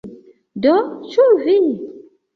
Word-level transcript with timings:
Do, 0.63 0.71
ĉu 1.11 1.27
vi? 1.45 1.57